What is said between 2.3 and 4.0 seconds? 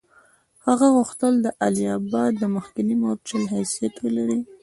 د مخکني مورچل حیثیت